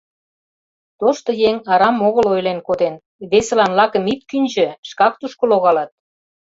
[0.99, 2.95] Тошто еҥ арам огыл ойлен коден:
[3.31, 5.89] весылан лакым ит кӱнчӧ— шкак тушко логалат.